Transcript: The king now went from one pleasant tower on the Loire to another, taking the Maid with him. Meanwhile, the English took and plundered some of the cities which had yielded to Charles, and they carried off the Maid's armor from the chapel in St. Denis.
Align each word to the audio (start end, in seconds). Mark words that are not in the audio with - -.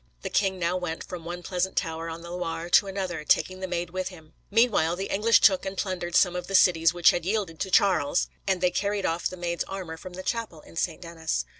The 0.23 0.31
king 0.31 0.57
now 0.57 0.77
went 0.77 1.03
from 1.03 1.25
one 1.25 1.43
pleasant 1.43 1.75
tower 1.77 2.09
on 2.09 2.21
the 2.23 2.31
Loire 2.31 2.71
to 2.71 2.87
another, 2.87 3.23
taking 3.23 3.59
the 3.59 3.67
Maid 3.67 3.91
with 3.91 4.07
him. 4.07 4.33
Meanwhile, 4.49 4.95
the 4.95 5.11
English 5.13 5.41
took 5.41 5.63
and 5.63 5.77
plundered 5.77 6.15
some 6.15 6.35
of 6.35 6.47
the 6.47 6.55
cities 6.55 6.91
which 6.91 7.11
had 7.11 7.23
yielded 7.23 7.59
to 7.59 7.69
Charles, 7.69 8.27
and 8.47 8.61
they 8.61 8.71
carried 8.71 9.05
off 9.05 9.27
the 9.27 9.37
Maid's 9.37 9.63
armor 9.65 9.97
from 9.97 10.13
the 10.13 10.23
chapel 10.23 10.61
in 10.61 10.75
St. 10.75 11.03
Denis. 11.03 11.45